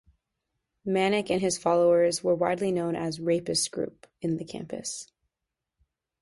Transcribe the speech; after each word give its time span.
Manik 0.83 1.29
and 1.29 1.41
his 1.41 1.59
followers 1.59 2.23
were 2.23 2.33
widely 2.33 2.71
known 2.71 2.95
as 2.95 3.19
""Rapist 3.19 3.69
Group"" 3.69 4.07
in 4.19 4.37
the 4.37 4.43
campus. 4.45 5.11